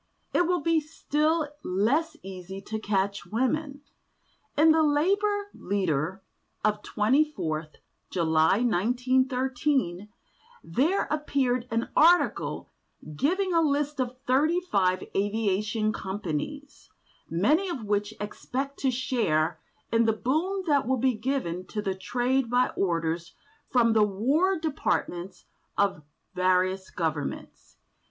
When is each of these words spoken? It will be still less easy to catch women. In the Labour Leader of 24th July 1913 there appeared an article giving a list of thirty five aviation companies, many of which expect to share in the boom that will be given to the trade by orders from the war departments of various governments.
It 0.33 0.47
will 0.47 0.61
be 0.61 0.79
still 0.79 1.47
less 1.63 2.17
easy 2.23 2.59
to 2.59 2.79
catch 2.79 3.27
women. 3.27 3.81
In 4.57 4.71
the 4.71 4.81
Labour 4.81 5.51
Leader 5.53 6.23
of 6.65 6.81
24th 6.81 7.75
July 8.09 8.61
1913 8.63 10.09
there 10.63 11.07
appeared 11.11 11.67
an 11.69 11.89
article 11.95 12.71
giving 13.15 13.53
a 13.53 13.61
list 13.61 13.99
of 13.99 14.17
thirty 14.25 14.59
five 14.59 15.03
aviation 15.15 15.93
companies, 15.93 16.89
many 17.29 17.69
of 17.69 17.83
which 17.85 18.15
expect 18.19 18.79
to 18.79 18.89
share 18.89 19.59
in 19.91 20.05
the 20.05 20.13
boom 20.13 20.63
that 20.65 20.87
will 20.87 20.97
be 20.97 21.13
given 21.13 21.63
to 21.67 21.79
the 21.79 21.93
trade 21.93 22.49
by 22.49 22.69
orders 22.69 23.35
from 23.69 23.93
the 23.93 24.01
war 24.03 24.57
departments 24.57 25.45
of 25.77 26.01
various 26.33 26.89
governments. 26.89 27.77